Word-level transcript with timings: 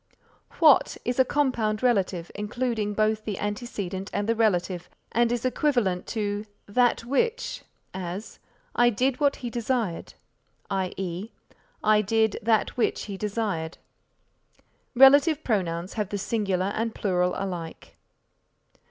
What 0.57 0.97
is 1.05 1.19
a 1.19 1.23
compound 1.23 1.83
relative, 1.83 2.31
including 2.33 2.95
both 2.95 3.23
the 3.23 3.37
antecedent 3.37 4.09
and 4.11 4.27
the 4.27 4.33
relative 4.33 4.89
and 5.11 5.31
is 5.31 5.45
equivalent 5.45 6.07
to 6.07 6.45
that 6.65 7.05
which; 7.05 7.61
as, 7.93 8.39
"I 8.75 8.89
did 8.89 9.19
what 9.19 9.35
he 9.45 9.51
desired," 9.51 10.15
i. 10.71 10.91
e. 10.97 11.29
"I 11.83 12.01
did 12.01 12.39
that 12.41 12.75
which 12.77 13.03
he 13.03 13.15
desired." 13.15 13.77
Relative 14.95 15.43
pronouns 15.43 15.93
have 15.93 16.09
the 16.09 16.17
singular 16.17 16.73
and 16.75 16.95
plural 16.95 17.33
alike. 17.37 17.95